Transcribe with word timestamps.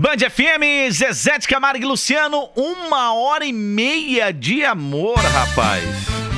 Band 0.00 0.16
FM, 0.30 0.90
Zezé 0.90 1.36
de 1.36 1.46
Camargo 1.46 1.84
e 1.84 1.86
Luciano, 1.86 2.48
uma 2.56 3.12
hora 3.12 3.44
e 3.44 3.52
meia 3.52 4.32
de 4.32 4.64
amor, 4.64 5.18
rapaz. 5.18 5.84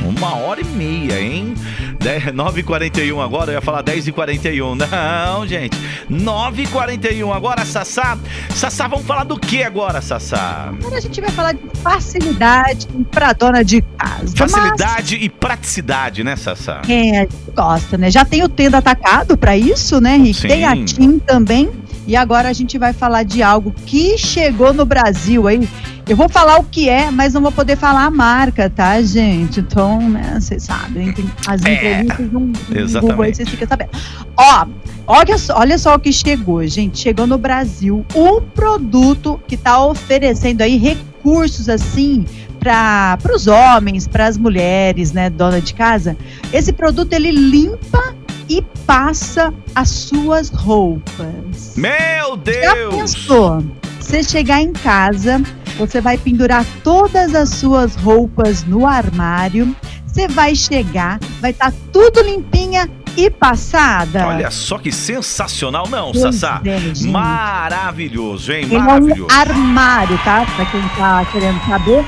Uma 0.04 0.34
hora 0.34 0.60
e 0.60 0.64
meia, 0.64 1.20
hein? 1.20 1.54
9h41 2.00 3.24
agora, 3.24 3.52
eu 3.52 3.54
ia 3.54 3.60
falar 3.60 3.84
10h41. 3.84 4.74
Não, 4.74 5.46
gente. 5.46 5.78
9h41 6.10 7.32
agora, 7.32 7.64
Sassá. 7.64 8.18
Sassá, 8.52 8.88
vamos 8.88 9.06
falar 9.06 9.22
do 9.22 9.38
que 9.38 9.62
agora, 9.62 10.02
Sassá? 10.02 10.72
Agora 10.76 10.96
a 10.96 11.00
gente 11.00 11.20
vai 11.20 11.30
falar 11.30 11.52
de 11.52 11.62
facilidade 11.80 12.88
para 13.12 13.32
dona 13.32 13.62
de 13.62 13.80
casa. 13.96 14.36
Facilidade 14.36 15.14
Mas... 15.14 15.24
e 15.24 15.28
praticidade, 15.28 16.24
né, 16.24 16.34
Sassá? 16.34 16.82
É, 16.88 17.18
a 17.18 17.20
gente 17.20 17.36
gosta, 17.54 17.96
né? 17.96 18.10
Já 18.10 18.24
tem 18.24 18.42
o 18.42 18.48
Tenda 18.48 18.78
Atacado 18.78 19.36
para 19.36 19.56
isso, 19.56 20.00
né, 20.00 20.16
Rick? 20.16 20.40
Sim. 20.40 20.48
Tem 20.48 20.64
a 20.64 20.84
TIM 20.84 21.20
também. 21.20 21.70
E 22.06 22.16
agora 22.16 22.48
a 22.48 22.52
gente 22.52 22.78
vai 22.78 22.92
falar 22.92 23.22
de 23.22 23.42
algo 23.42 23.72
que 23.86 24.18
chegou 24.18 24.72
no 24.72 24.84
Brasil, 24.84 25.48
hein? 25.48 25.68
Eu 26.08 26.16
vou 26.16 26.28
falar 26.28 26.58
o 26.58 26.64
que 26.64 26.88
é, 26.88 27.10
mas 27.10 27.32
não 27.32 27.40
vou 27.40 27.52
poder 27.52 27.76
falar 27.76 28.04
a 28.04 28.10
marca, 28.10 28.68
tá, 28.68 29.00
gente? 29.00 29.60
Então, 29.60 30.00
né, 30.10 30.36
vocês 30.40 30.64
sabem, 30.64 31.14
as 31.46 31.64
é, 31.64 31.74
entrevistas 31.74 32.32
no 32.32 32.52
Google 33.00 33.22
aí, 33.22 33.34
vocês 33.34 33.48
ficam 33.48 33.68
sabendo. 33.68 33.90
Ó, 34.36 34.66
olha 35.06 35.38
só, 35.38 35.58
olha 35.58 35.78
só 35.78 35.94
o 35.94 36.00
que 36.00 36.12
chegou, 36.12 36.66
gente. 36.66 36.98
Chegou 36.98 37.26
no 37.26 37.38
Brasil 37.38 38.04
um 38.16 38.40
produto 38.40 39.40
que 39.46 39.54
está 39.54 39.84
oferecendo 39.84 40.62
aí 40.62 40.76
recursos 40.76 41.68
assim 41.68 42.24
para 42.58 43.18
os 43.34 43.46
homens, 43.46 44.06
para 44.06 44.26
as 44.26 44.36
mulheres, 44.36 45.12
né, 45.12 45.30
dona 45.30 45.60
de 45.60 45.74
casa. 45.74 46.16
Esse 46.52 46.72
produto 46.72 47.12
ele 47.12 47.30
limpa 47.30 48.11
e 48.52 48.60
passa 48.86 49.52
as 49.74 49.88
suas 49.88 50.50
roupas. 50.50 51.74
Meu 51.74 52.36
Deus! 52.36 52.62
Já 52.62 52.90
pensou? 52.90 53.64
Você 53.98 54.22
chegar 54.22 54.60
em 54.60 54.74
casa, 54.74 55.40
você 55.78 56.02
vai 56.02 56.18
pendurar 56.18 56.66
todas 56.84 57.34
as 57.34 57.48
suas 57.48 57.96
roupas 57.96 58.62
no 58.64 58.86
armário. 58.86 59.74
Você 60.06 60.28
vai 60.28 60.54
chegar, 60.54 61.18
vai 61.40 61.52
estar 61.52 61.70
tá 61.70 61.76
tudo 61.90 62.20
limpinha 62.20 62.90
e 63.16 63.30
passada. 63.30 64.26
Olha 64.26 64.50
só 64.50 64.76
que 64.76 64.92
sensacional, 64.92 65.88
não, 65.88 66.12
pois 66.12 66.20
Sassá? 66.20 66.60
É, 66.66 67.06
Maravilhoso, 67.08 68.52
hein? 68.52 68.66
Maravilhoso. 68.66 69.28
É 69.30 69.34
um 69.34 69.40
armário, 69.40 70.18
tá? 70.18 70.44
Pra 70.56 70.66
quem 70.66 70.82
tá 70.90 71.24
querendo 71.32 71.58
saber. 71.66 72.04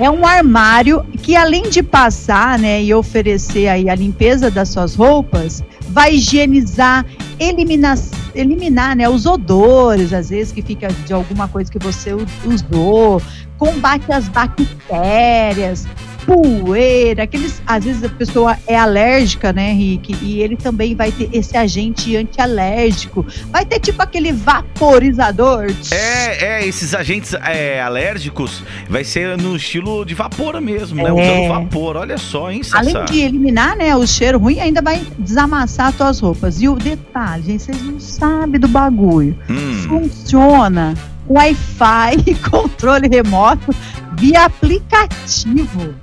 É 0.00 0.08
um 0.08 0.24
armário 0.24 1.04
que 1.22 1.34
além 1.34 1.68
de 1.68 1.82
passar, 1.82 2.56
né, 2.56 2.80
e 2.80 2.94
oferecer 2.94 3.66
aí 3.66 3.90
a 3.90 3.94
limpeza 3.96 4.48
das 4.48 4.68
suas 4.68 4.94
roupas, 4.94 5.62
vai 5.88 6.14
higienizar, 6.14 7.04
eliminar, 7.38 7.98
eliminar 8.32 8.94
né, 8.94 9.08
os 9.08 9.26
odores, 9.26 10.12
às 10.12 10.30
vezes, 10.30 10.52
que 10.52 10.62
fica 10.62 10.86
de 10.86 11.12
alguma 11.12 11.48
coisa 11.48 11.70
que 11.70 11.80
você 11.80 12.12
usou, 12.44 13.20
combate 13.58 14.12
as 14.12 14.28
bactérias, 14.28 15.88
poeira, 16.28 17.22
aqueles. 17.22 17.62
Às 17.66 17.84
vezes 17.84 18.04
a 18.04 18.08
pessoa 18.10 18.58
é 18.66 18.76
alérgica, 18.76 19.50
né, 19.50 19.72
Rick? 19.72 20.14
E 20.20 20.42
ele 20.42 20.56
também 20.56 20.94
vai 20.94 21.10
ter 21.10 21.30
esse 21.32 21.56
agente 21.56 22.14
antialérgico. 22.14 23.24
Vai 23.50 23.64
ter 23.64 23.80
tipo 23.80 24.02
aquele 24.02 24.30
vaporizador. 24.30 25.66
É, 25.90 26.44
é, 26.44 26.66
esses 26.66 26.94
agentes 26.94 27.32
é, 27.32 27.80
alérgicos 27.80 28.62
vai 28.90 29.04
ser 29.04 29.38
no 29.38 29.56
estilo 29.56 30.04
de 30.04 30.14
vapor 30.14 30.60
mesmo, 30.60 30.96
né? 30.96 31.08
É. 31.08 31.12
Usando 31.12 31.48
vapor. 31.48 31.96
Olha 31.96 32.18
só, 32.18 32.50
hein, 32.50 32.62
Sassá? 32.62 32.78
Além 32.78 33.04
de 33.06 33.20
eliminar, 33.20 33.74
né, 33.74 33.96
o 33.96 34.06
cheiro 34.06 34.38
ruim, 34.38 34.60
ainda 34.60 34.82
vai 34.82 35.00
desamassar 35.18 35.88
as 35.88 35.96
tuas 35.96 36.20
roupas. 36.20 36.60
E 36.60 36.68
o 36.68 36.76
detalhe, 36.76 37.42
gente, 37.44 37.62
vocês 37.62 37.82
não 37.82 37.98
sabem 37.98 38.60
do 38.60 38.68
bagulho. 38.68 39.34
Hum. 39.48 39.82
Funciona 39.88 40.94
Wi-Fi, 41.26 42.34
controle 42.50 43.08
remoto 43.08 43.74
via 44.18 44.44
aplicativo. 44.44 45.94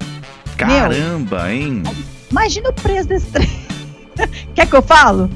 Caramba, 0.58 1.44
Meu, 1.44 1.52
hein? 1.52 1.84
Imagina 2.31 2.70
o 2.70 2.73
preço 2.73 3.08
desse 3.08 3.27
trem. 3.27 3.49
Quer 4.55 4.67
que 4.67 4.76
eu 4.76 4.82
falo? 4.82 5.30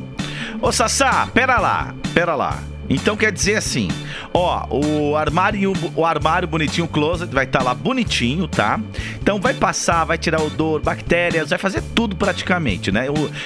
Ô, 0.62 0.72
Sassá, 0.72 1.28
pera 1.34 1.60
lá, 1.60 1.94
pera 2.14 2.36
lá. 2.36 2.60
Então 2.90 3.16
quer 3.16 3.32
dizer 3.32 3.56
assim, 3.56 3.88
ó, 4.34 4.66
o 4.72 5.16
armário, 5.16 5.74
o 5.96 6.04
armário 6.04 6.48
bonitinho, 6.48 6.86
o 6.86 6.90
closet 6.90 7.32
vai 7.32 7.46
estar 7.46 7.60
tá 7.60 7.66
lá 7.66 7.74
bonitinho, 7.76 8.48
tá? 8.48 8.80
Então 9.22 9.40
vai 9.40 9.54
passar, 9.54 10.04
vai 10.06 10.18
tirar 10.18 10.42
odor, 10.42 10.82
bactérias, 10.82 11.52
vai 11.52 11.60
fazer 11.60 11.84
tudo 11.94 12.16
praticamente, 12.16 12.92
né? 12.92 13.06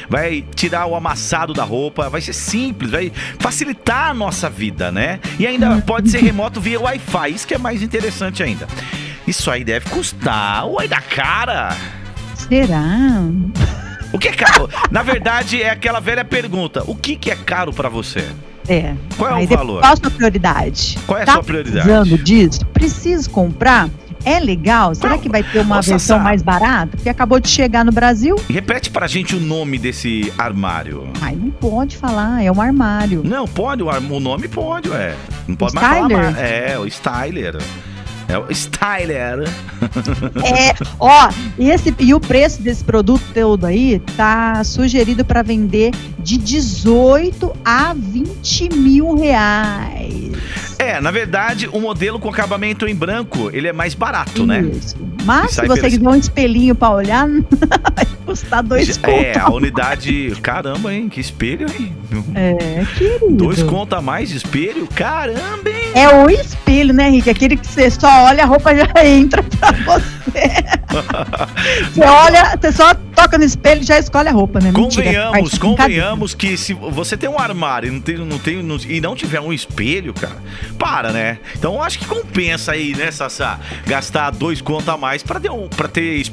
Vai 0.10 0.46
tirar 0.56 0.86
o 0.86 0.96
amassado 0.96 1.54
da 1.54 1.64
roupa, 1.64 2.10
vai 2.10 2.22
ser 2.22 2.32
simples, 2.32 2.90
vai 2.90 3.12
facilitar 3.38 4.12
a 4.12 4.14
nossa 4.14 4.50
vida, 4.50 4.92
né? 4.92 5.20
E 5.38 5.46
ainda 5.46 5.82
pode 5.82 6.10
ser 6.10 6.20
remoto 6.20 6.62
via 6.62 6.80
Wi-Fi, 6.80 7.32
isso 7.32 7.46
que 7.46 7.54
é 7.54 7.58
mais 7.58 7.82
interessante 7.82 8.42
ainda. 8.42 8.66
Isso 9.28 9.50
aí 9.50 9.64
deve 9.64 9.90
custar. 9.90 10.66
Uai, 10.68 10.88
da 10.88 11.02
cara! 11.02 11.76
Será? 12.36 13.22
O 14.12 14.20
que 14.20 14.28
é 14.28 14.34
caro? 14.34 14.70
Na 14.92 15.02
verdade, 15.02 15.62
é 15.62 15.70
aquela 15.70 16.00
velha 16.00 16.26
pergunta: 16.26 16.84
o 16.86 16.96
que, 16.96 17.16
que 17.16 17.32
é 17.32 17.36
caro 17.36 17.74
para 17.74 17.90
você? 17.90 18.28
É. 18.68 18.94
Qual 19.18 19.30
é 19.30 19.44
o 19.44 19.48
valor? 19.48 19.82
Qual 19.82 19.94
a 19.94 19.96
sua 19.96 20.12
prioridade? 20.12 20.98
Qual 21.06 21.18
é 21.18 21.24
a 21.24 21.26
tá 21.26 21.34
sua 21.34 21.44
prioridade? 21.44 21.88
Precisando 21.88 22.18
disso? 22.24 22.66
Preciso 22.68 23.30
comprar? 23.30 23.90
É 24.26 24.40
legal? 24.40 24.96
Será 24.96 25.18
que 25.18 25.28
vai 25.28 25.44
ter 25.44 25.60
uma 25.60 25.78
Nossa, 25.78 25.90
versão 25.90 26.18
mais 26.18 26.42
barata? 26.42 26.96
Porque 26.96 27.10
acabou 27.10 27.42
de 27.42 27.50
chegar 27.50 27.84
no 27.84 27.92
Brasil. 27.92 28.38
Repete 28.50 28.90
pra 28.90 29.06
gente 29.06 29.36
o 29.36 29.40
nome 29.40 29.78
desse 29.78 30.32
armário. 30.38 31.10
Ai, 31.22 31.36
não 31.36 31.52
pode 31.52 31.98
falar, 31.98 32.42
é 32.42 32.50
um 32.50 32.62
armário. 32.62 33.22
Não, 33.26 33.46
pode, 33.46 33.84
o, 33.84 33.90
o 33.90 34.20
nome 34.22 34.48
pode, 34.48 34.90
ué. 34.90 35.14
Não 35.46 35.58
pode 35.58 35.76
mais 35.76 35.88
falar. 35.88 36.40
É, 36.40 36.80
o 36.80 36.86
Styler. 36.88 37.58
É 38.28 38.38
o 38.38 38.50
Styler. 38.52 39.44
É, 40.44 40.74
ó, 41.00 41.30
esse, 41.60 41.94
e 42.00 42.14
o 42.14 42.20
preço 42.20 42.62
desse 42.62 42.84
produto 42.84 43.24
todo 43.34 43.66
aí 43.66 44.00
tá 44.18 44.64
sugerido 44.64 45.24
para 45.24 45.42
vender 45.42 45.92
de 46.20 46.38
18 46.38 47.54
a 47.64 47.94
20 47.94 48.70
mil 48.76 49.16
reais. 49.16 50.32
É, 50.80 51.00
na 51.00 51.12
verdade, 51.12 51.68
o 51.72 51.80
modelo 51.80 52.20
com 52.20 52.30
acabamento 52.30 52.88
em 52.88 52.96
branco, 52.96 53.50
ele 53.54 53.68
é 53.68 53.74
mais 53.74 53.94
barato, 53.94 54.46
né? 54.46 54.62
Isso. 54.62 54.98
né? 54.98 55.13
Mas 55.24 55.52
se 55.52 55.66
você 55.68 55.90
quiser 55.90 56.08
um 56.08 56.16
espelhinho 56.16 56.76
para 56.76 56.90
olhar, 56.94 57.28
vai 57.96 58.06
custar 58.26 58.64
dois 58.64 58.98
contos. 58.98 59.14
É, 59.14 59.40
a 59.40 59.50
unidade. 59.50 60.34
Caramba, 60.42 60.94
hein? 60.94 61.10
Que 61.10 61.20
espelho, 61.20 61.68
hein? 61.70 61.96
É, 62.36 62.86
querido. 62.98 63.32
Dois 63.32 63.64
contos 63.64 63.98
a 63.98 64.02
mais 64.02 64.30
de 64.30 64.38
espelho? 64.38 64.88
Caramba, 64.96 65.70
hein? 65.70 65.92
É 65.94 66.10
o 66.10 66.30
espelho, 66.30 66.94
né, 66.94 67.10
Rick? 67.10 67.30
Aquele 67.30 67.56
que 67.56 67.68
você 67.68 67.90
só 67.90 68.26
olha, 68.26 68.44
a 68.44 68.46
roupa 68.46 68.76
já 68.76 68.88
entra 69.06 69.44
pra 69.44 69.72
você. 69.72 70.83
Você 71.94 72.04
olha, 72.04 72.58
você 72.60 72.72
só 72.72 72.94
toca 73.16 73.38
no 73.38 73.44
espelho 73.44 73.82
e 73.82 73.86
já 73.86 73.98
escolhe 73.98 74.30
a 74.30 74.32
roupa, 74.32 74.60
né? 74.60 74.72
Convenhamos, 74.72 75.54
Mentira, 75.54 75.60
convenhamos 75.60 76.34
que 76.34 76.58
se 76.58 76.74
você 76.74 77.16
tem 77.16 77.30
um 77.30 77.40
armário 77.40 77.88
e 77.88 77.92
não 77.92 78.02
tem, 78.02 78.18
não 78.18 78.40
tem, 78.40 78.64
não, 78.64 78.78
e 78.78 79.02
não 79.02 79.16
tiver 79.16 79.40
um 79.40 79.54
espelho, 79.54 80.14
cara, 80.14 80.38
para, 80.78 81.12
né? 81.12 81.40
Então 81.56 81.82
acho 81.82 82.00
que 82.00 82.06
compensa 82.06 82.74
aí, 82.74 82.96
né, 82.96 83.12
Sassá? 83.12 83.60
Gastar 83.86 84.32
dois 84.32 84.62
contos 84.62 84.90
a 84.90 84.98
mais 84.98 85.24
pra 85.24 85.40
ter 85.40 85.52
um, 85.52 85.68
pra 85.68 85.88
ter 85.88 86.24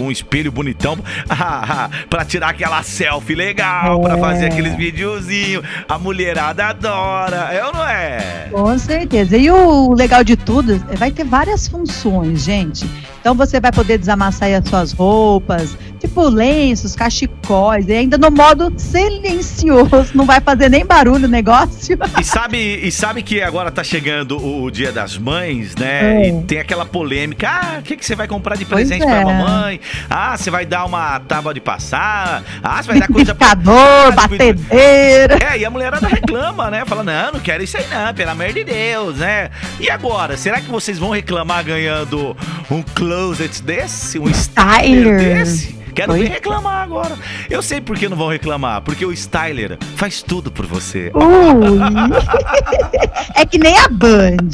um 0.00 0.10
espelho 0.10 0.52
bonitão, 0.52 0.98
pra 2.08 2.24
tirar 2.24 2.50
aquela 2.50 2.82
selfie 2.82 3.34
legal, 3.34 4.00
é. 4.00 4.02
pra 4.02 4.18
fazer 4.18 4.46
aqueles 4.46 4.74
videozinhos. 4.74 5.64
A 5.88 5.98
mulherada 5.98 6.66
adora, 6.66 7.48
é 7.52 7.64
ou 7.64 7.72
não 7.72 7.86
é? 7.86 8.48
Com 8.50 8.78
certeza. 8.78 9.36
E 9.36 9.50
o 9.50 9.92
legal 9.94 10.22
de 10.22 10.36
tudo, 10.36 10.78
vai 10.96 11.10
ter 11.10 11.24
várias 11.24 11.66
funções, 11.66 12.44
gente. 12.44 12.86
Então 13.20 13.34
você 13.34 13.58
vai 13.58 13.72
poder 13.72 13.98
desamassar 14.06 14.48
as 14.54 14.68
suas 14.68 14.92
roupas, 14.92 15.76
tipo 15.98 16.28
lenços, 16.28 16.94
cachecóis, 16.94 17.88
e 17.88 17.92
ainda 17.92 18.16
no 18.16 18.30
modo 18.30 18.72
silencioso, 18.76 20.12
não 20.14 20.24
vai 20.24 20.40
fazer 20.40 20.68
nem 20.68 20.86
barulho 20.86 21.24
o 21.24 21.28
negócio. 21.28 21.98
E 22.18 22.24
sabe, 22.24 22.58
e 22.58 22.92
sabe 22.92 23.22
que 23.22 23.42
agora 23.42 23.70
tá 23.70 23.82
chegando 23.82 24.38
o 24.38 24.70
Dia 24.70 24.92
das 24.92 25.18
Mães, 25.18 25.74
né? 25.74 26.22
É. 26.22 26.28
E 26.28 26.42
tem 26.42 26.58
aquela 26.60 26.86
polêmica: 26.86 27.48
ah, 27.48 27.78
o 27.80 27.82
que, 27.82 27.96
que 27.96 28.06
você 28.06 28.14
vai 28.14 28.28
comprar 28.28 28.56
de 28.56 28.64
presente 28.64 29.02
é. 29.02 29.06
pra 29.06 29.24
mamãe? 29.24 29.80
Ah, 30.08 30.36
você 30.36 30.50
vai 30.50 30.64
dar 30.64 30.84
uma 30.84 31.18
tábua 31.20 31.52
de 31.52 31.60
passar? 31.60 32.44
Ah, 32.62 32.82
você 32.82 32.88
vai 32.88 33.00
dar 33.00 33.08
coisa 33.08 33.34
pra. 33.34 33.52
Ah, 33.52 34.10
batedeira. 34.12 35.38
É, 35.40 35.58
e 35.58 35.64
a 35.64 35.70
mulherada 35.70 36.06
reclama, 36.06 36.70
né? 36.70 36.84
Fala: 36.84 37.02
não, 37.02 37.32
não 37.32 37.40
quero 37.40 37.64
isso 37.64 37.76
aí 37.76 37.86
não, 37.88 38.14
pelo 38.14 38.30
amor 38.30 38.52
de 38.52 38.62
Deus, 38.62 39.16
né? 39.16 39.50
E 39.80 39.90
agora, 39.90 40.36
será 40.36 40.60
que 40.60 40.70
vocês 40.70 40.98
vão 40.98 41.10
reclamar 41.10 41.64
ganhando 41.64 42.36
um 42.70 42.82
closet 42.82 43.62
desse? 43.62 43.95
Um 44.20 44.28
styler 44.28 45.18
desse? 45.18 45.76
Quero 45.96 46.12
Oi? 46.12 46.24
ver 46.24 46.28
reclamar 46.28 46.82
agora. 46.82 47.16
Eu 47.48 47.62
sei 47.62 47.80
por 47.80 47.96
que 47.96 48.06
não 48.06 48.18
vão 48.18 48.28
reclamar. 48.28 48.82
Porque 48.82 49.06
o 49.06 49.12
Styler 49.12 49.78
faz 49.96 50.20
tudo 50.20 50.52
por 50.52 50.66
você. 50.66 51.10
é 53.34 53.46
que 53.46 53.56
nem 53.56 53.78
a 53.78 53.88
Band. 53.88 54.50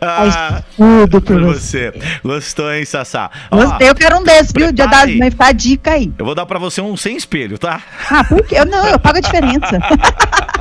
Ah, 0.00 0.16
faz 0.16 0.64
tudo 0.76 1.20
por, 1.20 1.22
por 1.22 1.44
você. 1.44 1.92
você. 1.92 2.20
Gostou, 2.24 2.72
hein, 2.72 2.84
Sassá? 2.84 3.30
Gostei, 3.48 3.88
eu 3.88 3.94
quero 3.94 4.18
um 4.18 4.24
desses, 4.24 4.52
viu? 4.52 4.72
Dia 4.72 4.88
das 4.88 5.14
mães, 5.14 5.32
fica 5.32 5.46
a 5.46 5.52
dica 5.52 5.92
aí. 5.92 6.12
Eu 6.18 6.24
vou 6.24 6.34
dar 6.34 6.46
pra 6.46 6.58
você 6.58 6.80
um 6.80 6.96
sem 6.96 7.16
espelho, 7.16 7.58
tá? 7.58 7.80
Ah, 8.10 8.24
por 8.24 8.44
quê? 8.44 8.64
Não, 8.64 8.84
eu 8.88 8.98
pago 8.98 9.18
a 9.18 9.20
diferença. 9.20 9.78